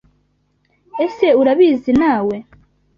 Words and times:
Ese 1.05 1.27
Urabizi 1.39 1.91
nawe,? 1.99 2.35